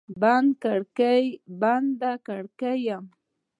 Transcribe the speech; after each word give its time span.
بنده 1.61 2.11
کړکۍ 2.25 2.75
یم 2.87 3.05